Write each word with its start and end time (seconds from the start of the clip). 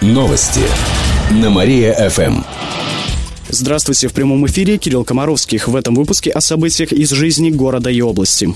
Новости 0.00 0.60
на 1.32 1.50
Мария-ФМ. 1.50 2.42
Здравствуйте, 3.48 4.06
в 4.06 4.12
прямом 4.12 4.46
эфире 4.46 4.78
Кирилл 4.78 5.04
Комаровских. 5.04 5.66
В 5.66 5.74
этом 5.74 5.96
выпуске 5.96 6.30
о 6.30 6.40
событиях 6.40 6.92
из 6.92 7.10
жизни 7.10 7.50
города 7.50 7.90
и 7.90 8.00
области. 8.00 8.54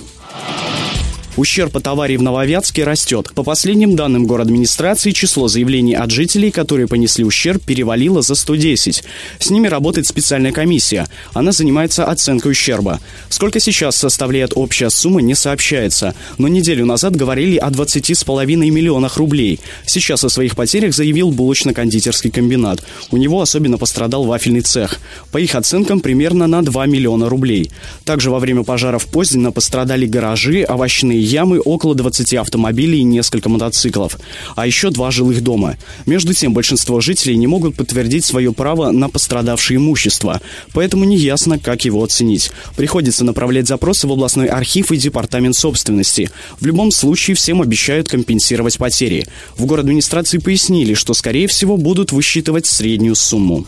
Ущерб 1.36 1.74
от 1.78 1.86
аварии 1.86 2.18
в 2.18 2.22
Нововятске 2.22 2.84
растет. 2.84 3.30
По 3.34 3.42
последним 3.42 3.96
данным 3.96 4.30
администрации, 4.30 5.12
число 5.12 5.48
заявлений 5.48 5.94
от 5.94 6.10
жителей, 6.10 6.50
которые 6.50 6.88
понесли 6.88 7.24
ущерб, 7.24 7.62
перевалило 7.62 8.20
за 8.20 8.34
110. 8.34 9.02
С 9.38 9.50
ними 9.50 9.66
работает 9.66 10.06
специальная 10.06 10.52
комиссия. 10.52 11.06
Она 11.32 11.52
занимается 11.52 12.04
оценкой 12.04 12.52
ущерба. 12.52 13.00
Сколько 13.30 13.60
сейчас 13.60 13.96
составляет 13.96 14.52
общая 14.54 14.90
сумма, 14.90 15.22
не 15.22 15.34
сообщается. 15.34 16.14
Но 16.36 16.48
неделю 16.48 16.84
назад 16.84 17.16
говорили 17.16 17.56
о 17.56 17.70
20,5 17.70 18.46
миллионах 18.46 19.16
рублей. 19.16 19.58
Сейчас 19.86 20.24
о 20.24 20.28
своих 20.28 20.54
потерях 20.54 20.94
заявил 20.94 21.30
булочно-кондитерский 21.30 22.30
комбинат. 22.30 22.82
У 23.10 23.16
него 23.16 23.40
особенно 23.40 23.78
пострадал 23.78 24.24
вафельный 24.24 24.60
цех. 24.60 24.98
По 25.30 25.38
их 25.38 25.54
оценкам, 25.54 26.00
примерно 26.00 26.46
на 26.46 26.62
2 26.62 26.86
миллиона 26.86 27.30
рублей. 27.30 27.70
Также 28.04 28.30
во 28.30 28.38
время 28.38 28.64
пожара 28.64 28.98
в 28.98 29.06
Поздино 29.06 29.50
пострадали 29.50 30.04
гаражи, 30.06 30.66
овощные 30.68 31.21
ямы, 31.22 31.60
около 31.60 31.94
20 31.94 32.34
автомобилей 32.34 33.00
и 33.00 33.04
несколько 33.04 33.48
мотоциклов, 33.48 34.18
а 34.56 34.66
еще 34.66 34.90
два 34.90 35.10
жилых 35.10 35.42
дома. 35.42 35.76
Между 36.06 36.34
тем, 36.34 36.54
большинство 36.54 37.00
жителей 37.00 37.36
не 37.36 37.46
могут 37.46 37.76
подтвердить 37.76 38.24
свое 38.24 38.52
право 38.52 38.90
на 38.90 39.08
пострадавшее 39.08 39.76
имущество, 39.76 40.40
поэтому 40.72 41.04
неясно, 41.04 41.58
как 41.58 41.84
его 41.84 42.02
оценить. 42.02 42.50
Приходится 42.76 43.24
направлять 43.24 43.68
запросы 43.68 44.06
в 44.06 44.12
областной 44.12 44.46
архив 44.46 44.92
и 44.92 44.96
департамент 44.96 45.54
собственности. 45.54 46.30
В 46.60 46.66
любом 46.66 46.90
случае, 46.90 47.34
всем 47.34 47.62
обещают 47.62 48.08
компенсировать 48.08 48.78
потери. 48.78 49.26
В 49.56 49.66
город 49.66 49.84
администрации 49.84 50.38
пояснили, 50.38 50.94
что, 50.94 51.14
скорее 51.14 51.46
всего, 51.46 51.76
будут 51.76 52.12
высчитывать 52.12 52.66
среднюю 52.66 53.14
сумму. 53.14 53.66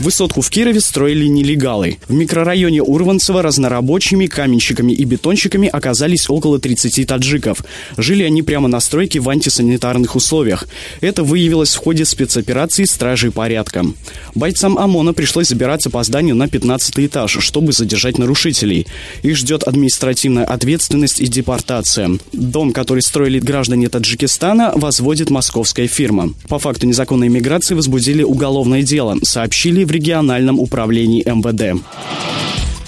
Высотку 0.00 0.40
в 0.40 0.48
Кирове 0.48 0.80
строили 0.80 1.26
нелегалы. 1.26 1.98
В 2.08 2.14
микрорайоне 2.14 2.82
Урванцева 2.82 3.42
разнорабочими, 3.42 4.24
каменщиками 4.24 4.92
и 4.92 5.04
бетонщиками 5.04 5.68
оказались 5.68 6.30
около 6.30 6.58
30 6.58 7.06
таджиков. 7.06 7.62
Жили 7.98 8.22
они 8.22 8.42
прямо 8.42 8.66
на 8.66 8.80
стройке 8.80 9.20
в 9.20 9.28
антисанитарных 9.28 10.16
условиях. 10.16 10.66
Это 11.02 11.22
выявилось 11.22 11.74
в 11.74 11.78
ходе 11.78 12.06
спецоперации 12.06 12.84
стражей 12.84 13.30
порядка. 13.30 13.84
Бойцам 14.34 14.78
ОМОНа 14.78 15.12
пришлось 15.12 15.48
забираться 15.48 15.90
по 15.90 16.02
зданию 16.02 16.34
на 16.34 16.48
15 16.48 16.98
этаж, 17.00 17.36
чтобы 17.38 17.72
задержать 17.72 18.16
нарушителей. 18.16 18.86
Их 19.22 19.36
ждет 19.36 19.64
административная 19.64 20.46
ответственность 20.46 21.20
и 21.20 21.26
депортация. 21.26 22.12
Дом, 22.32 22.72
который 22.72 23.02
строили 23.02 23.38
граждане 23.38 23.90
Таджикистана, 23.90 24.72
возводит 24.74 25.28
московская 25.28 25.88
фирма. 25.88 26.32
По 26.48 26.58
факту 26.58 26.86
незаконной 26.86 27.28
миграции 27.28 27.74
возбудили 27.74 28.22
уголовное 28.22 28.82
дело, 28.82 29.18
сообщили 29.22 29.84
в 29.90 29.92
региональном 29.92 30.60
управлении 30.60 31.24
МВД. 31.26 31.82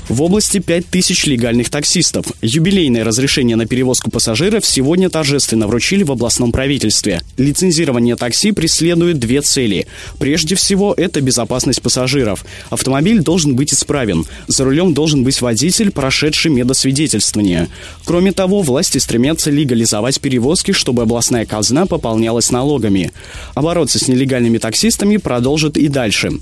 В 0.08 0.20
области 0.20 0.58
5000 0.58 1.26
легальных 1.26 1.70
таксистов. 1.70 2.26
Юбилейное 2.42 3.04
разрешение 3.04 3.54
на 3.54 3.66
перевозку 3.66 4.10
пассажиров 4.10 4.66
сегодня 4.66 5.08
торжественно 5.08 5.68
вручили 5.68 6.02
в 6.02 6.10
областном 6.10 6.50
правительстве. 6.50 7.20
Лицензирование 7.36 8.16
такси 8.16 8.50
преследует 8.50 9.20
две 9.20 9.42
цели. 9.42 9.86
Прежде 10.18 10.56
всего, 10.56 10.92
это 10.96 11.20
безопасность 11.20 11.82
пассажиров. 11.82 12.44
Автомобиль 12.68 13.20
должен 13.20 13.54
быть 13.54 13.72
исправен. 13.72 14.24
За 14.48 14.64
рулем 14.64 14.92
должен 14.92 15.22
быть 15.22 15.40
водитель, 15.40 15.92
прошедший 15.92 16.50
медосвидетельствование. 16.50 17.68
Кроме 18.04 18.32
того, 18.32 18.62
власти 18.62 18.98
стремятся 18.98 19.52
легализовать 19.52 20.20
перевозки, 20.20 20.72
чтобы 20.72 21.02
областная 21.02 21.46
казна 21.46 21.86
пополнялась 21.86 22.50
налогами. 22.50 23.12
А 23.54 23.62
бороться 23.62 24.00
с 24.00 24.08
нелегальными 24.08 24.58
таксистами 24.58 25.18
продолжит 25.18 25.76
и 25.76 25.86
дальше. 25.86 26.32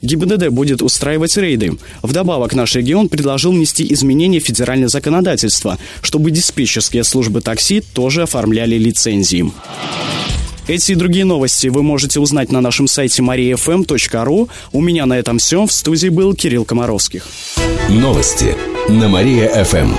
ГИБДД 0.00 0.48
будет 0.48 0.80
устраивать 0.80 1.36
рейды. 1.36 1.72
Вдобавок, 2.02 2.54
наш 2.54 2.74
регион 2.76 3.09
предложил 3.10 3.52
внести 3.52 3.92
изменения 3.92 4.40
в 4.40 4.44
федеральное 4.44 4.88
законодательство, 4.88 5.78
чтобы 6.00 6.30
диспетчерские 6.30 7.04
службы 7.04 7.40
такси 7.40 7.80
тоже 7.80 8.22
оформляли 8.22 8.76
лицензии. 8.76 9.52
Эти 10.70 10.92
и 10.92 10.94
другие 10.94 11.24
новости 11.24 11.66
вы 11.66 11.82
можете 11.82 12.20
узнать 12.20 12.52
на 12.52 12.60
нашем 12.60 12.86
сайте 12.86 13.22
mariafm.ru. 13.22 14.48
У 14.72 14.80
меня 14.80 15.04
на 15.04 15.18
этом 15.18 15.38
все. 15.38 15.66
В 15.66 15.72
студии 15.72 16.08
был 16.08 16.32
Кирилл 16.34 16.64
Комаровских. 16.64 17.26
Новости 17.88 18.54
на 18.88 19.08
Мария-ФМ. 19.08 19.94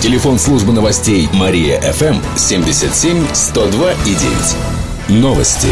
Телефон 0.00 0.38
службы 0.38 0.72
новостей 0.72 1.28
Мария-ФМ 1.32 2.20
77 2.36 3.26
102 3.32 3.92
и 3.92 4.14
9. 5.08 5.20
Новости 5.20 5.68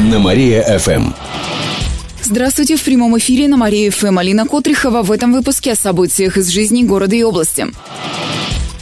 на 0.00 0.18
Мария-ФМ. 0.18 1.27
Здравствуйте, 2.22 2.76
в 2.76 2.84
прямом 2.84 3.16
эфире 3.18 3.48
на 3.48 3.56
Мария 3.56 3.90
ФМ 3.90 4.18
Алина 4.18 4.46
Котрихова 4.46 5.02
в 5.02 5.12
этом 5.12 5.32
выпуске 5.32 5.72
о 5.72 5.76
событиях 5.76 6.36
из 6.36 6.48
жизни 6.48 6.82
города 6.82 7.14
и 7.14 7.22
области. 7.22 7.68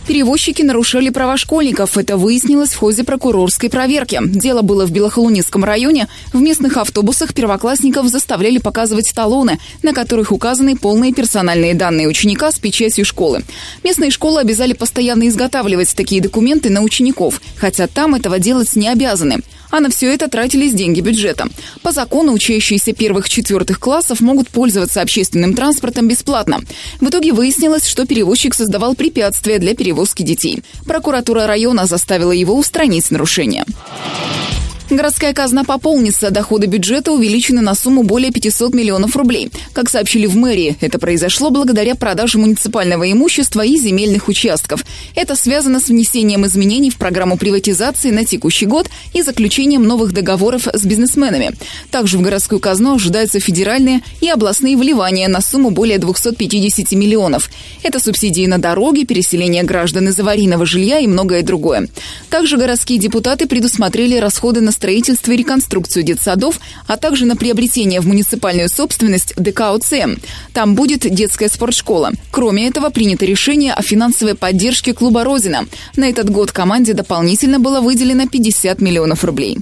Перевозчики 0.06 0.62
нарушали 0.62 1.10
права 1.10 1.36
школьников. 1.36 1.98
Это 1.98 2.16
выяснилось 2.16 2.70
в 2.70 2.76
ходе 2.76 3.02
прокурорской 3.02 3.68
проверки. 3.68 4.20
Дело 4.22 4.62
было 4.62 4.86
в 4.86 4.92
Белохолунинском 4.92 5.64
районе. 5.64 6.06
В 6.32 6.40
местных 6.40 6.76
автобусах 6.76 7.34
первоклассников 7.34 8.06
заставляли 8.06 8.58
показывать 8.58 9.12
талоны, 9.12 9.58
на 9.82 9.92
которых 9.92 10.30
указаны 10.30 10.76
полные 10.76 11.12
персональные 11.12 11.74
данные 11.74 12.06
ученика 12.06 12.52
с 12.52 12.58
печатью 12.60 13.04
школы. 13.04 13.42
Местные 13.82 14.12
школы 14.12 14.40
обязали 14.40 14.74
постоянно 14.74 15.26
изготавливать 15.26 15.94
такие 15.96 16.22
документы 16.22 16.70
на 16.70 16.82
учеников, 16.82 17.40
хотя 17.56 17.88
там 17.88 18.14
этого 18.14 18.38
делать 18.38 18.76
не 18.76 18.88
обязаны. 18.88 19.40
А 19.70 19.80
на 19.80 19.90
все 19.90 20.12
это 20.12 20.28
тратились 20.28 20.74
деньги 20.74 21.00
бюджета. 21.00 21.48
По 21.82 21.92
закону 21.92 22.32
учащиеся 22.32 22.92
первых-четвертых 22.92 23.80
классов 23.80 24.20
могут 24.20 24.48
пользоваться 24.48 25.00
общественным 25.00 25.54
транспортом 25.54 26.08
бесплатно. 26.08 26.60
В 27.00 27.08
итоге 27.08 27.32
выяснилось, 27.32 27.86
что 27.86 28.06
перевозчик 28.06 28.54
создавал 28.54 28.94
препятствия 28.94 29.58
для 29.58 29.74
перевозки 29.96 30.22
детей. 30.22 30.62
Прокуратура 30.84 31.46
района 31.46 31.86
заставила 31.86 32.32
его 32.32 32.54
устранить 32.54 33.10
нарушение. 33.10 33.64
Городская 34.96 35.34
казна 35.34 35.62
пополнится, 35.62 36.30
доходы 36.30 36.66
бюджета 36.66 37.12
увеличены 37.12 37.60
на 37.60 37.74
сумму 37.74 38.02
более 38.02 38.32
500 38.32 38.72
миллионов 38.74 39.14
рублей. 39.14 39.50
Как 39.74 39.90
сообщили 39.90 40.24
в 40.24 40.36
мэрии, 40.36 40.78
это 40.80 40.98
произошло 40.98 41.50
благодаря 41.50 41.94
продаже 41.96 42.38
муниципального 42.38 43.12
имущества 43.12 43.62
и 43.62 43.76
земельных 43.76 44.28
участков. 44.28 44.86
Это 45.14 45.36
связано 45.36 45.80
с 45.80 45.88
внесением 45.88 46.46
изменений 46.46 46.88
в 46.88 46.96
программу 46.96 47.36
приватизации 47.36 48.10
на 48.10 48.24
текущий 48.24 48.64
год 48.64 48.88
и 49.12 49.20
заключением 49.20 49.82
новых 49.82 50.14
договоров 50.14 50.66
с 50.72 50.82
бизнесменами. 50.86 51.52
Также 51.90 52.16
в 52.16 52.22
городскую 52.22 52.58
казну 52.58 52.94
ожидаются 52.94 53.38
федеральные 53.38 54.00
и 54.22 54.30
областные 54.30 54.78
вливания 54.78 55.28
на 55.28 55.42
сумму 55.42 55.68
более 55.68 55.98
250 55.98 56.92
миллионов. 56.92 57.50
Это 57.82 58.00
субсидии 58.00 58.46
на 58.46 58.56
дороги, 58.56 59.04
переселение 59.04 59.62
граждан 59.62 60.08
из 60.08 60.18
аварийного 60.18 60.64
жилья 60.64 61.00
и 61.00 61.06
многое 61.06 61.42
другое. 61.42 61.90
Также 62.30 62.56
городские 62.56 62.98
депутаты 62.98 63.46
предусмотрели 63.46 64.16
расходы 64.16 64.62
на 64.62 64.72
и 65.32 65.36
реконструкцию 65.36 66.02
детсадов, 66.02 66.60
а 66.86 66.96
также 66.96 67.26
на 67.26 67.36
приобретение 67.36 68.00
в 68.00 68.06
муниципальную 68.06 68.68
собственность 68.68 69.34
ДК 69.36 69.62
ОЦМ. 69.72 70.16
Там 70.52 70.74
будет 70.74 71.00
детская 71.00 71.48
спортшкола. 71.48 72.12
Кроме 72.30 72.68
этого, 72.68 72.90
принято 72.90 73.24
решение 73.24 73.72
о 73.72 73.82
финансовой 73.82 74.34
поддержке 74.34 74.92
клуба 74.94 75.24
«Родина». 75.24 75.66
На 75.96 76.08
этот 76.08 76.30
год 76.30 76.52
команде 76.52 76.92
дополнительно 76.92 77.58
было 77.58 77.80
выделено 77.80 78.28
50 78.28 78.80
миллионов 78.80 79.24
рублей. 79.24 79.58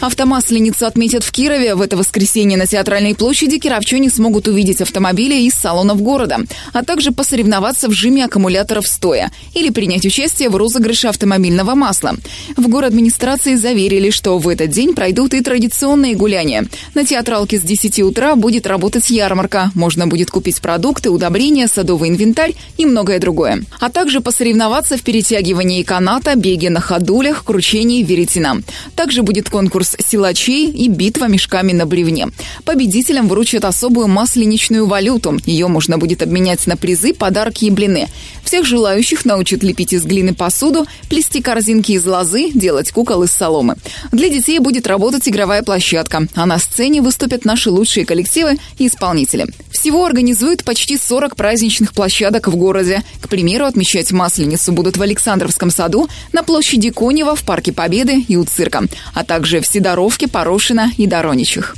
Автомасленицу 0.00 0.86
отметят 0.86 1.24
в 1.24 1.32
Кирове. 1.32 1.74
В 1.74 1.80
это 1.80 1.96
воскресенье 1.96 2.58
на 2.58 2.66
Театральной 2.66 3.14
площади 3.14 3.58
кировчане 3.58 4.10
смогут 4.10 4.46
увидеть 4.46 4.82
автомобили 4.82 5.34
из 5.42 5.54
салонов 5.54 6.02
города, 6.02 6.38
а 6.72 6.84
также 6.84 7.12
посоревноваться 7.12 7.88
в 7.88 7.92
жиме 7.92 8.26
аккумуляторов 8.26 8.86
стоя 8.86 9.32
или 9.54 9.70
принять 9.70 10.04
участие 10.04 10.50
в 10.50 10.56
розыгрыше 10.56 11.08
автомобильного 11.08 11.74
масла. 11.74 12.14
В 12.56 12.68
город 12.68 12.90
администрации 12.90 13.56
заверили, 13.56 14.10
что 14.10 14.38
в 14.38 14.48
этот 14.48 14.70
день 14.70 14.94
пройдут 14.94 15.34
и 15.34 15.40
традиционные 15.40 16.14
гуляния. 16.14 16.66
На 16.94 17.04
театралке 17.04 17.58
с 17.58 17.62
10 17.62 18.00
утра 18.00 18.36
будет 18.36 18.66
работать 18.66 19.10
ярмарка. 19.10 19.70
Можно 19.74 20.06
будет 20.06 20.30
купить 20.30 20.60
продукты, 20.60 21.10
удобрения, 21.10 21.68
садовый 21.68 22.10
инвентарь 22.10 22.54
и 22.76 22.84
многое 22.86 23.18
другое. 23.18 23.64
А 23.80 23.90
также 23.90 24.20
посоревноваться 24.20 24.96
в 24.96 25.02
перетягивании 25.02 25.82
каната, 25.82 26.34
беге 26.36 26.70
на 26.70 26.80
ходулях, 26.80 27.44
кручении 27.44 28.02
веретена. 28.02 28.62
Также 28.94 29.22
будет 29.22 29.48
конкурс 29.48 29.85
конкурс 29.86 29.96
силачей 30.06 30.70
и 30.70 30.88
битва 30.88 31.26
мешками 31.26 31.72
на 31.72 31.86
бревне. 31.86 32.28
Победителям 32.64 33.28
вручат 33.28 33.64
особую 33.64 34.08
масленичную 34.08 34.86
валюту. 34.86 35.38
Ее 35.46 35.68
можно 35.68 35.98
будет 35.98 36.22
обменять 36.22 36.66
на 36.66 36.76
призы, 36.76 37.12
подарки 37.12 37.66
и 37.66 37.70
блины. 37.70 38.08
Всех 38.44 38.64
желающих 38.64 39.24
научат 39.24 39.62
лепить 39.62 39.92
из 39.92 40.04
глины 40.04 40.34
посуду, 40.34 40.86
плести 41.08 41.42
корзинки 41.42 41.92
из 41.92 42.06
лозы, 42.06 42.50
делать 42.52 42.92
кукол 42.92 43.24
из 43.24 43.32
соломы. 43.32 43.76
Для 44.12 44.28
детей 44.28 44.58
будет 44.60 44.86
работать 44.86 45.28
игровая 45.28 45.62
площадка, 45.62 46.28
а 46.34 46.46
на 46.46 46.58
сцене 46.58 47.02
выступят 47.02 47.44
наши 47.44 47.70
лучшие 47.70 48.06
коллективы 48.06 48.58
и 48.78 48.86
исполнители. 48.86 49.46
Всего 49.70 50.04
организуют 50.04 50.64
почти 50.64 50.96
40 50.96 51.36
праздничных 51.36 51.92
площадок 51.92 52.48
в 52.48 52.56
городе. 52.56 53.02
К 53.20 53.28
примеру, 53.28 53.66
отмечать 53.66 54.12
Масленицу 54.12 54.72
будут 54.72 54.96
в 54.96 55.02
Александровском 55.02 55.70
саду, 55.70 56.08
на 56.32 56.42
площади 56.42 56.90
Конева, 56.90 57.34
в 57.34 57.42
Парке 57.42 57.72
Победы 57.72 58.24
и 58.28 58.36
у 58.36 58.44
цирка, 58.44 58.84
а 59.12 59.24
также 59.24 59.60
все 59.60 59.75
Сидоровке, 59.76 60.26
Порошино 60.26 60.90
и 60.96 61.06
Дороничих. 61.06 61.76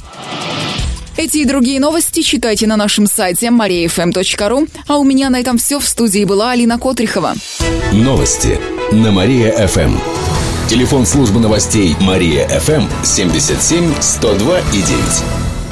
Эти 1.16 1.38
и 1.38 1.44
другие 1.44 1.80
новости 1.80 2.22
читайте 2.22 2.68
на 2.68 2.76
нашем 2.76 3.08
сайте 3.08 3.48
mariafm.ru. 3.48 4.68
А 4.86 4.98
у 4.98 5.04
меня 5.04 5.30
на 5.30 5.40
этом 5.40 5.58
все. 5.58 5.80
В 5.80 5.84
студии 5.84 6.24
была 6.24 6.52
Алина 6.52 6.78
Котрихова. 6.78 7.34
Новости 7.92 8.60
на 8.92 9.10
Мария-ФМ. 9.10 9.96
Телефон 10.70 11.06
службы 11.06 11.40
новостей 11.40 11.96
Мария-ФМ 12.00 12.86
77 13.02 13.92
102 14.00 14.60
и 14.60 14.82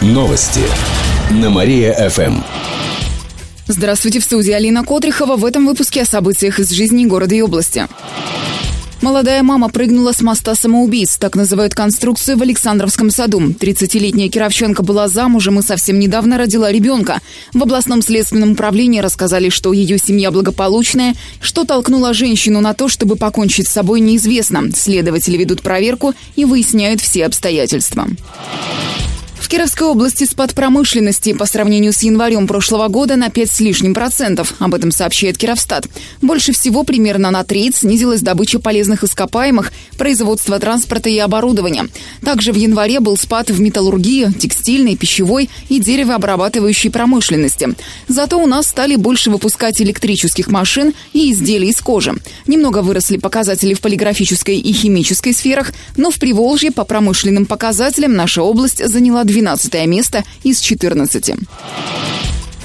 9. 0.03 0.13
Новости 0.13 0.63
на 1.31 1.49
Мария-ФМ. 1.49 2.43
Здравствуйте, 3.69 4.19
в 4.19 4.25
студии 4.25 4.53
Алина 4.53 4.83
Котрихова. 4.83 5.37
В 5.37 5.45
этом 5.45 5.65
выпуске 5.65 6.03
о 6.03 6.05
событиях 6.05 6.59
из 6.59 6.71
жизни 6.71 7.07
города 7.07 7.37
и 7.37 7.43
области. 7.43 7.87
Молодая 9.03 9.43
мама 9.43 9.69
прыгнула 9.69 10.13
с 10.13 10.23
моста 10.23 10.55
самоубийц, 10.55 11.17
так 11.19 11.37
называют 11.37 11.75
конструкцию 11.75 12.39
в 12.39 12.43
Александровском 12.43 13.11
саду. 13.11 13.41
30-летняя 13.41 14.29
Кировченко 14.29 14.83
была 14.83 15.07
замужем 15.09 15.59
и 15.59 15.63
совсем 15.63 15.99
недавно 15.99 16.39
родила 16.39 16.73
ребенка. 16.73 17.21
В 17.53 17.63
областном 17.63 18.01
следственном 18.01 18.53
управлении 18.53 19.01
рассказали, 19.01 19.51
что 19.51 19.75
ее 19.75 19.99
семья 19.99 20.31
благополучная. 20.31 21.15
Что 21.41 21.65
толкнуло 21.65 22.15
женщину 22.15 22.61
на 22.61 22.73
то, 22.73 22.89
чтобы 22.89 23.17
покончить 23.17 23.69
с 23.69 23.73
собой, 23.73 24.01
неизвестно. 24.01 24.71
Следователи 24.75 25.37
ведут 25.37 25.61
проверку 25.61 26.15
и 26.35 26.47
выясняют 26.47 27.03
все 27.03 27.27
обстоятельства. 27.27 28.09
В 29.47 29.49
Кировской 29.49 29.87
области 29.87 30.25
спад 30.25 30.55
промышленности 30.55 31.33
по 31.33 31.47
сравнению 31.47 31.93
с 31.93 32.03
январем 32.03 32.49
прошлого 32.49 32.89
года 32.89 33.15
на 33.15 33.31
5 33.31 33.49
с 33.49 33.61
лишним 33.61 33.95
процентов. 33.95 34.55
Об 34.59 34.75
этом 34.75 34.91
сообщает 34.91 35.39
Кировстат. 35.39 35.87
Больше 36.21 36.51
всего, 36.51 36.83
примерно 36.83 37.31
на 37.31 37.45
треть, 37.45 37.77
снизилась 37.77 38.23
добыча 38.23 38.59
полезных 38.59 39.05
ископаемых, 39.05 39.73
производство 39.97 40.59
транспорта 40.59 41.11
и 41.11 41.19
оборудования. 41.19 41.87
Также 42.25 42.51
в 42.51 42.57
январе 42.57 42.99
был 42.99 43.17
спад 43.17 43.49
в 43.49 43.61
металлургии, 43.61 44.33
текстильной, 44.37 44.97
пищевой 44.97 45.49
и 45.69 45.79
деревообрабатывающей 45.79 46.91
промышленности. 46.91 47.69
Зато 48.09 48.43
у 48.43 48.49
нас 48.49 48.67
стали 48.67 48.97
больше 48.97 49.31
выпускать 49.31 49.81
электрических 49.81 50.49
машин 50.49 50.93
и 51.13 51.31
изделий 51.31 51.69
из 51.69 51.81
кожи. 51.81 52.17
Немного 52.49 52.83
выросли 52.83 53.17
показатели 53.17 53.75
в 53.75 53.81
полиграфической 53.81 54.59
и 54.59 54.73
химической 54.73 55.33
сферах, 55.33 55.73
но 55.97 56.11
в 56.11 56.19
Приволжье 56.19 56.73
по 56.73 56.83
промышленным 56.83 57.47
показателям 57.47 58.15
наша 58.15 58.43
область 58.43 58.85
заняла 58.85 59.23
12 59.23 59.36
место 59.87 60.25
из 60.43 60.61
14. 60.61 61.35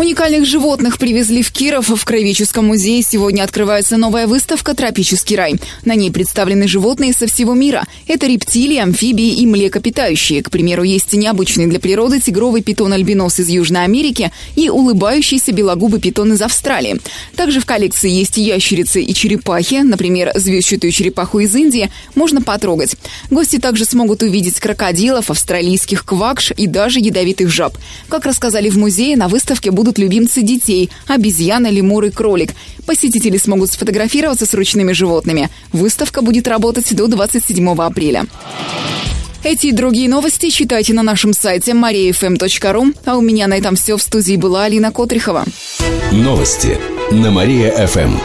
Уникальных 0.02 0.48
животных 0.48 0.98
привезли 0.98 1.44
в 1.44 1.52
Киров. 1.52 1.90
В 1.90 2.06
Краеведческом 2.06 2.66
музее 2.66 3.04
сегодня 3.04 3.44
открывается 3.44 3.98
новая 3.98 4.26
выставка 4.26 4.74
«Тропический 4.74 5.36
рай». 5.36 5.58
На 5.86 5.94
ней 5.94 6.10
представлены 6.10 6.68
животные 6.68 7.14
со 7.14 7.28
всего 7.28 7.54
мира. 7.54 7.86
Это 8.08 8.26
рептилии, 8.26 8.80
амфибии 8.80 9.36
и 9.36 9.46
млекопитающие. 9.46 10.42
К 10.42 10.50
примеру, 10.50 10.82
есть 10.82 11.14
необычный 11.14 11.68
для 11.68 11.80
природы 11.80 12.20
тигровый 12.20 12.64
питон-альбинос 12.64 13.42
из 13.42 13.50
Южной 13.50 13.84
Америки 13.84 14.32
и 14.56 14.72
улыбающийся 14.72 15.52
белогубый 15.52 16.02
питон 16.02 16.34
из 16.34 16.42
Австралии. 16.42 17.00
Также 17.36 17.60
в 17.60 17.68
коллекции 17.68 18.10
есть 18.10 18.38
ящерицы 18.38 19.04
и 19.04 19.14
черепахи. 19.14 19.84
Например, 19.84 20.32
звездчатую 20.34 20.92
черепаху 20.94 21.42
из 21.42 21.56
Индии 21.56 21.92
можно 22.16 22.42
потрогать. 22.42 22.96
Гости 23.30 23.60
также 23.60 23.86
смогут 23.86 24.24
увидеть 24.24 24.60
крокодилов, 24.60 25.30
австралийских 25.30 26.06
квакш 26.06 26.54
и 26.58 26.66
даже 26.66 26.98
ядовитых 26.98 27.52
жаб. 27.52 27.78
Как 28.10 28.26
рассказали 28.26 28.72
в 28.72 28.80
музее, 28.80 29.16
на 29.16 29.28
выставке 29.28 29.70
будут 29.70 29.91
будут 29.92 29.98
любимцы 29.98 30.42
детей– 30.42 30.90
обезьяна, 31.08 31.70
лемур 31.70 32.06
и 32.06 32.10
кролик. 32.10 32.54
Посетители 32.86 33.38
смогут 33.38 33.72
сфотографироваться 33.72 34.46
с 34.46 34.54
ручными 34.54 34.94
животными. 34.94 35.50
Выставка 35.74 36.22
будет 36.22 36.48
работать 36.48 36.96
до 36.96 37.08
27 37.08 37.70
апреля. 37.82 38.26
Эти 39.44 39.68
и 39.68 39.72
другие 39.72 40.08
новости 40.08 40.50
читайте 40.50 40.94
на 40.94 41.04
нашем 41.04 41.34
сайте 41.34 41.72
mariafm.ru. 41.72 42.96
А 43.06 43.18
у 43.18 43.22
меня 43.22 43.48
на 43.48 43.58
этом 43.58 43.76
все. 43.76 43.98
В 43.98 44.02
студии 44.02 44.38
была 44.38 44.66
Алина 44.66 44.92
Котрихова. 44.92 45.46
Новости 46.12 46.78
на 47.12 47.32
Мария-ФМ. 47.32 48.18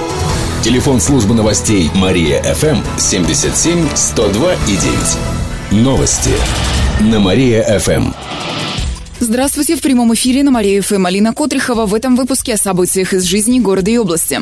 Телефон 0.62 1.00
службы 1.00 1.34
новостей 1.34 1.90
Мария-ФМ 1.94 2.78
77 2.98 3.88
102 3.94 4.54
и 4.68 4.76
9. 5.72 5.82
Новости 5.84 6.30
на 7.00 7.18
Мария-ФМ. 7.18 8.25
Здравствуйте, 9.18 9.76
в 9.76 9.80
прямом 9.80 10.12
эфире 10.12 10.42
на 10.42 10.50
Мария 10.50 10.82
ФМ 10.82 11.06
Алина 11.06 11.32
Котрихова. 11.32 11.86
В 11.86 11.94
этом 11.94 12.16
выпуске 12.16 12.52
о 12.52 12.58
событиях 12.58 13.14
из 13.14 13.24
жизни 13.24 13.58
города 13.58 13.90
и 13.90 13.96
области. 13.96 14.40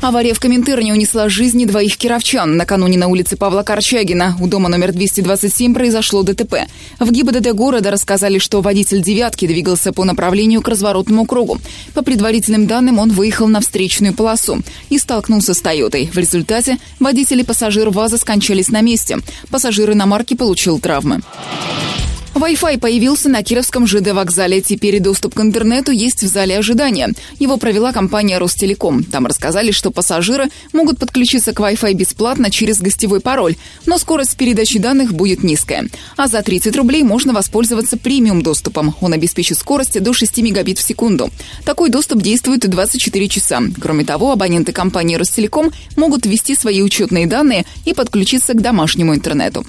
Авария 0.00 0.32
в 0.32 0.40
Коминтерне 0.40 0.94
унесла 0.94 1.28
жизни 1.28 1.66
двоих 1.66 1.98
кировчан. 1.98 2.56
Накануне 2.56 2.96
на 2.96 3.08
улице 3.08 3.36
Павла 3.36 3.62
Корчагина 3.62 4.34
у 4.40 4.46
дома 4.46 4.70
номер 4.70 4.92
227 4.92 5.74
произошло 5.74 6.22
ДТП. 6.22 6.68
В 6.98 7.12
ГИБДД 7.12 7.52
города 7.52 7.90
рассказали, 7.90 8.38
что 8.38 8.62
водитель 8.62 9.02
«девятки» 9.02 9.46
двигался 9.46 9.92
по 9.92 10.04
направлению 10.04 10.62
к 10.62 10.68
разворотному 10.68 11.26
кругу. 11.26 11.58
По 11.92 12.00
предварительным 12.00 12.66
данным, 12.66 12.98
он 12.98 13.10
выехал 13.10 13.46
на 13.46 13.60
встречную 13.60 14.14
полосу 14.14 14.62
и 14.88 14.96
столкнулся 14.96 15.52
с 15.52 15.60
«Тойотой». 15.60 16.08
В 16.10 16.16
результате 16.16 16.78
водитель 16.98 17.40
и 17.40 17.44
пассажир 17.44 17.90
ВАЗа 17.90 18.16
скончались 18.16 18.70
на 18.70 18.80
месте. 18.80 19.18
Пассажир 19.50 19.92
иномарки 19.92 20.32
получил 20.32 20.78
травмы. 20.78 21.20
Wi-Fi 22.34 22.78
появился 22.78 23.28
на 23.28 23.42
Кировском 23.42 23.88
ЖД 23.88 24.12
вокзале. 24.12 24.60
Теперь 24.60 25.00
доступ 25.00 25.34
к 25.34 25.40
интернету 25.40 25.90
есть 25.90 26.22
в 26.22 26.28
зале 26.28 26.58
ожидания. 26.58 27.12
Его 27.40 27.56
провела 27.56 27.92
компания 27.92 28.38
Ростелеком. 28.38 29.02
Там 29.02 29.26
рассказали, 29.26 29.72
что 29.72 29.90
пассажиры 29.90 30.48
могут 30.72 30.98
подключиться 30.98 31.52
к 31.52 31.58
Wi-Fi 31.58 31.92
бесплатно 31.94 32.50
через 32.50 32.80
гостевой 32.80 33.20
пароль, 33.20 33.56
но 33.84 33.98
скорость 33.98 34.36
передачи 34.36 34.78
данных 34.78 35.12
будет 35.12 35.42
низкая. 35.42 35.88
А 36.16 36.28
за 36.28 36.42
30 36.42 36.76
рублей 36.76 37.02
можно 37.02 37.32
воспользоваться 37.32 37.96
премиум 37.96 38.42
доступом. 38.42 38.94
Он 39.00 39.12
обеспечит 39.12 39.58
скорость 39.58 40.00
до 40.00 40.12
6 40.12 40.38
мегабит 40.38 40.78
в 40.78 40.86
секунду. 40.86 41.30
Такой 41.64 41.90
доступ 41.90 42.22
действует 42.22 42.60
24 42.60 43.28
часа. 43.28 43.60
Кроме 43.80 44.04
того, 44.04 44.30
абоненты 44.30 44.70
компании 44.72 45.16
Ростелеком 45.16 45.72
могут 45.96 46.26
ввести 46.26 46.54
свои 46.54 46.80
учетные 46.80 47.26
данные 47.26 47.66
и 47.84 47.92
подключиться 47.92 48.54
к 48.54 48.62
домашнему 48.62 49.16
интернету. 49.16 49.66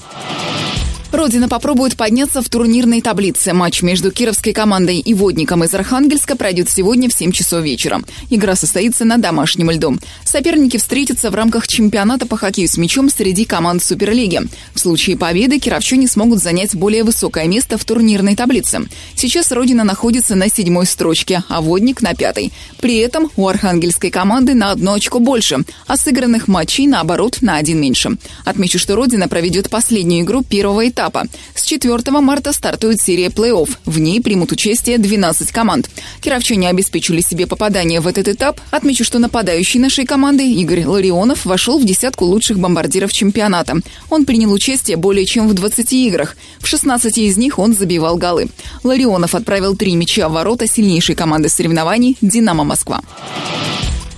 Родина 1.12 1.50
попробует 1.50 1.98
подняться 1.98 2.42
в 2.42 2.48
турнирной 2.48 3.02
таблице. 3.02 3.52
Матч 3.52 3.82
между 3.82 4.12
кировской 4.12 4.54
командой 4.54 5.00
и 5.00 5.14
водником 5.14 5.62
из 5.66 5.74
Архангельска 5.74 6.38
пройдет 6.38 6.70
сегодня 6.70 7.10
в 7.10 7.14
7 7.14 7.34
часов 7.34 7.64
вечера. 7.64 8.02
Игра 8.30 8.56
состоится 8.56 9.04
на 9.04 9.18
домашнем 9.18 9.72
льду. 9.72 9.98
Соперники 10.24 10.78
встретятся 10.78 11.30
в 11.30 11.36
рамках 11.36 11.68
чемпионата 11.68 12.26
по 12.26 12.38
хоккею 12.38 12.70
с 12.70 12.78
мячом 12.78 13.10
среди 13.10 13.44
команд 13.44 13.84
Суперлиги. 13.84 14.42
В 14.74 14.80
случае 14.80 15.18
победы 15.18 15.60
кировчане 15.60 16.08
смогут 16.08 16.40
занять 16.40 16.76
более 16.76 17.04
высокое 17.04 17.46
место 17.46 17.78
в 17.78 17.84
турнирной 17.84 18.38
таблице. 18.38 18.88
Сейчас 19.16 19.52
Родина 19.52 19.84
находится 19.84 20.36
на 20.36 20.50
седьмой 20.50 20.86
строчке, 20.86 21.44
а 21.50 21.60
водник 21.60 22.02
на 22.02 22.14
пятой. 22.14 22.54
При 22.80 22.98
этом 23.00 23.30
у 23.36 23.50
архангельской 23.50 24.12
команды 24.12 24.54
на 24.54 24.72
одно 24.72 24.94
очко 24.94 25.20
больше, 25.20 25.66
а 25.88 25.98
сыгранных 25.98 26.48
матчей, 26.48 26.88
наоборот, 26.88 27.40
на 27.42 27.58
один 27.58 27.82
меньше. 27.82 28.12
Отмечу, 28.46 28.80
что 28.80 28.96
Родина 28.96 29.28
проведет 29.28 29.70
последнюю 29.70 30.24
игру 30.24 30.42
первого 30.42 30.88
этапа 30.88 31.01
этапа. 31.02 31.26
С 31.56 31.66
4 31.66 31.98
марта 32.22 32.54
стартует 32.54 33.02
серия 33.02 33.28
плей-офф. 33.28 33.70
В 33.86 34.00
ней 34.00 34.22
примут 34.22 34.52
участие 34.52 34.98
12 34.98 35.52
команд. 35.52 35.90
Кировчане 36.22 36.70
обеспечили 36.70 37.22
себе 37.22 37.48
попадание 37.48 38.00
в 38.00 38.08
этот 38.08 38.28
этап. 38.28 38.62
Отмечу, 38.70 39.04
что 39.04 39.20
нападающий 39.20 39.80
нашей 39.80 40.06
команды 40.06 40.44
Игорь 40.44 40.86
Ларионов 40.86 41.46
вошел 41.46 41.80
в 41.80 41.86
десятку 41.86 42.26
лучших 42.26 42.60
бомбардиров 42.60 43.12
чемпионата. 43.12 43.78
Он 44.10 44.26
принял 44.26 44.52
участие 44.52 44.98
более 44.98 45.26
чем 45.26 45.48
в 45.48 45.54
20 45.54 45.94
играх. 45.94 46.36
В 46.60 46.68
16 46.68 47.18
из 47.18 47.38
них 47.38 47.58
он 47.58 47.74
забивал 47.74 48.18
голы. 48.18 48.50
Ларионов 48.84 49.34
отправил 49.34 49.76
три 49.76 49.96
мяча 49.96 50.30
в 50.30 50.34
ворота 50.34 50.68
сильнейшей 50.68 51.16
команды 51.16 51.50
соревнований 51.50 52.18
«Динамо 52.22 52.64
Москва». 52.64 53.02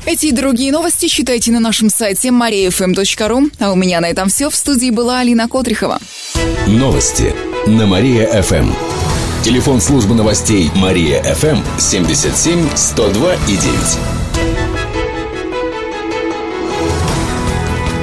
Эти 0.06 0.28
и 0.28 0.32
другие 0.32 0.72
новости 0.72 1.08
читайте 1.08 1.52
на 1.52 1.62
нашем 1.62 1.90
сайте 1.90 2.28
mariafm.ru. 2.28 3.52
А 3.60 3.72
у 3.72 3.76
меня 3.76 4.02
на 4.02 4.10
этом 4.10 4.28
все. 4.28 4.50
В 4.50 4.56
студии 4.56 4.90
была 4.90 5.20
Алина 5.20 5.48
Котрихова. 5.48 6.00
Новости 6.68 7.36
на 7.68 7.86
Мария-ФМ. 7.86 8.72
Телефон 9.44 9.82
службы 9.82 10.16
новостей 10.16 10.72
Мария-ФМ 10.74 11.58
77 11.78 12.70
102 12.74 13.34
и 13.34 13.58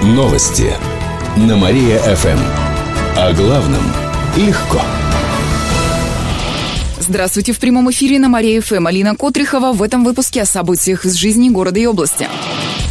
9. 0.02 0.14
Новости 0.14 0.74
на 1.38 1.56
Мария-ФМ. 1.56 2.38
О 3.16 3.32
главном 3.32 3.82
легко. 4.36 4.82
Здравствуйте, 6.98 7.52
в 7.52 7.58
прямом 7.58 7.90
эфире 7.90 8.18
на 8.18 8.28
Мария 8.28 8.60
ФМ. 8.60 8.86
Алина 8.86 9.16
Котрихова 9.16 9.72
в 9.72 9.82
этом 9.82 10.04
выпуске 10.04 10.42
о 10.42 10.44
событиях 10.44 11.06
из 11.06 11.14
жизни 11.14 11.48
города 11.48 11.80
и 11.80 11.86
области. 11.86 12.28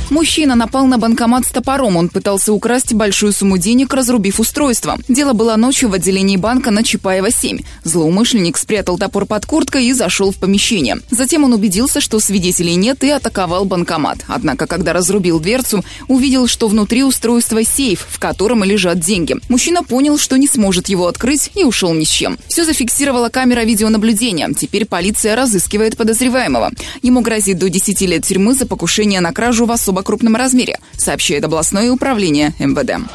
Мужчина 0.09 0.55
напал 0.55 0.87
на 0.87 0.97
банкомат 0.97 1.45
с 1.45 1.49
топором. 1.49 1.95
Он 1.95 2.09
пытался 2.09 2.51
украсть 2.51 2.93
большую 2.93 3.31
сумму 3.31 3.59
денег, 3.59 3.93
разрубив 3.93 4.39
устройство. 4.39 4.97
Дело 5.07 5.33
было 5.33 5.55
ночью 5.55 5.89
в 5.89 5.93
отделении 5.93 6.35
банка 6.35 6.71
на 6.71 6.83
Чапаева 6.83 7.29
7. 7.31 7.59
Злоумышленник 7.83 8.57
спрятал 8.57 8.97
топор 8.97 9.27
под 9.27 9.45
курткой 9.45 9.85
и 9.85 9.93
зашел 9.93 10.31
в 10.31 10.37
помещение. 10.37 10.97
Затем 11.11 11.43
он 11.43 11.53
убедился, 11.53 12.01
что 12.01 12.19
свидетелей 12.19 12.75
нет 12.75 13.03
и 13.03 13.09
атаковал 13.09 13.65
банкомат. 13.65 14.19
Однако, 14.27 14.65
когда 14.65 14.93
разрубил 14.93 15.39
дверцу, 15.39 15.83
увидел, 16.07 16.47
что 16.47 16.67
внутри 16.67 17.03
устройства 17.03 17.63
сейф, 17.63 18.07
в 18.09 18.19
котором 18.19 18.63
лежат 18.63 18.99
деньги. 18.99 19.35
Мужчина 19.47 19.83
понял, 19.83 20.17
что 20.17 20.37
не 20.37 20.47
сможет 20.47 20.89
его 20.89 21.05
открыть 21.05 21.51
и 21.53 21.63
ушел 21.63 21.93
ни 21.93 22.03
с 22.03 22.09
чем. 22.09 22.39
Все 22.47 22.65
зафиксировала 22.65 23.29
камера 23.29 23.61
видеонаблюдения. 23.61 24.49
Теперь 24.57 24.85
полиция 24.85 25.35
разыскивает 25.35 25.97
подозреваемого. 25.97 26.71
Ему 27.03 27.21
грозит 27.21 27.59
до 27.59 27.69
10 27.69 28.01
лет 28.01 28.25
тюрьмы 28.25 28.55
за 28.55 28.65
покушение 28.65 29.21
на 29.21 29.31
кражу 29.33 29.65
в 29.65 29.71
особо 29.99 30.03
крупном 30.03 30.35
размере, 30.35 30.79
сообщает 30.97 31.43
областное 31.43 31.91
управление 31.91 32.53
МВД. 32.59 33.05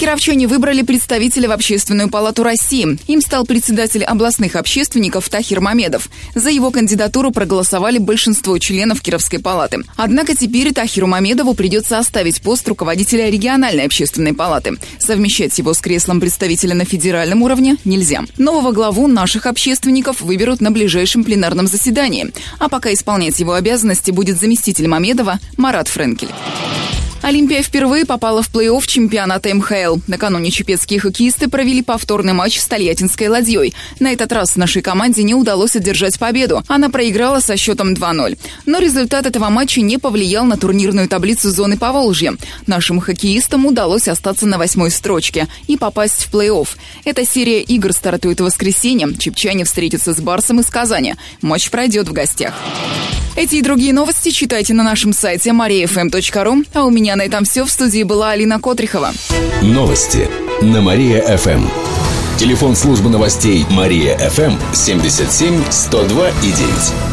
Кировчане 0.00 0.46
выбрали 0.46 0.80
представителя 0.80 1.50
в 1.50 1.52
Общественную 1.52 2.08
палату 2.08 2.42
России. 2.42 2.98
Им 3.06 3.20
стал 3.20 3.44
председатель 3.44 4.02
областных 4.02 4.56
общественников 4.56 5.28
Тахир 5.28 5.60
Мамедов. 5.60 6.08
За 6.34 6.48
его 6.48 6.70
кандидатуру 6.70 7.32
проголосовали 7.32 7.98
большинство 7.98 8.56
членов 8.56 9.02
Кировской 9.02 9.40
палаты. 9.40 9.84
Однако 9.96 10.34
теперь 10.34 10.72
Тахиру 10.72 11.06
Мамедову 11.06 11.52
придется 11.52 11.98
оставить 11.98 12.40
пост 12.40 12.66
руководителя 12.66 13.28
региональной 13.28 13.84
общественной 13.84 14.32
палаты. 14.32 14.78
Совмещать 14.98 15.58
его 15.58 15.74
с 15.74 15.80
креслом 15.80 16.18
представителя 16.18 16.74
на 16.74 16.86
федеральном 16.86 17.42
уровне 17.42 17.76
нельзя. 17.84 18.24
Нового 18.38 18.72
главу 18.72 19.06
наших 19.06 19.44
общественников 19.44 20.22
выберут 20.22 20.62
на 20.62 20.70
ближайшем 20.70 21.24
пленарном 21.24 21.66
заседании. 21.66 22.32
А 22.58 22.70
пока 22.70 22.90
исполнять 22.94 23.38
его 23.38 23.52
обязанности 23.52 24.12
будет 24.12 24.40
заместитель 24.40 24.88
Мамедова 24.88 25.40
Марат 25.58 25.88
Френкель. 25.88 26.30
Олимпия 27.30 27.62
впервые 27.62 28.04
попала 28.04 28.42
в 28.42 28.50
плей-офф 28.50 28.84
чемпионата 28.88 29.54
МХЛ. 29.54 29.98
Накануне 30.08 30.50
чепецкие 30.50 30.98
хоккеисты 30.98 31.48
провели 31.48 31.80
повторный 31.80 32.32
матч 32.32 32.58
с 32.58 32.66
Тольяттинской 32.66 33.28
ладьей. 33.28 33.72
На 34.00 34.12
этот 34.12 34.32
раз 34.32 34.56
нашей 34.56 34.82
команде 34.82 35.22
не 35.22 35.36
удалось 35.36 35.76
одержать 35.76 36.18
победу. 36.18 36.64
Она 36.66 36.88
проиграла 36.90 37.38
со 37.38 37.56
счетом 37.56 37.94
2-0. 37.94 38.36
Но 38.66 38.80
результат 38.80 39.26
этого 39.26 39.48
матча 39.48 39.80
не 39.80 39.96
повлиял 39.96 40.44
на 40.44 40.56
турнирную 40.56 41.08
таблицу 41.08 41.52
зоны 41.52 41.78
Поволжья. 41.78 42.34
Нашим 42.66 42.98
хоккеистам 42.98 43.64
удалось 43.64 44.08
остаться 44.08 44.46
на 44.46 44.58
восьмой 44.58 44.90
строчке 44.90 45.46
и 45.68 45.76
попасть 45.76 46.24
в 46.24 46.34
плей-офф. 46.34 46.70
Эта 47.04 47.24
серия 47.24 47.62
игр 47.62 47.92
стартует 47.92 48.40
в 48.40 48.44
воскресенье. 48.44 49.14
Чепчане 49.16 49.62
встретятся 49.62 50.14
с 50.14 50.20
Барсом 50.20 50.58
из 50.58 50.66
Казани. 50.66 51.14
Матч 51.42 51.70
пройдет 51.70 52.08
в 52.08 52.12
гостях. 52.12 52.54
Эти 53.36 53.56
и 53.56 53.62
другие 53.62 53.92
новости 53.92 54.30
читайте 54.30 54.74
на 54.74 54.82
нашем 54.82 55.12
сайте 55.12 55.50
mariafm.ru. 55.50 56.66
А 56.74 56.84
у 56.84 56.90
меня 56.90 57.16
на 57.16 57.22
этом 57.22 57.44
все. 57.44 57.64
В 57.64 57.70
студии 57.70 58.02
была 58.02 58.30
Алина 58.30 58.60
Котрихова. 58.60 59.12
Новости 59.62 60.28
на 60.60 60.80
Мария-ФМ. 60.80 61.66
Телефон 62.38 62.74
службы 62.74 63.10
новостей 63.10 63.66
Мария-ФМ 63.70 64.54
77 64.72 65.62
102 65.70 66.28
и 66.28 66.52
9. 66.52 67.09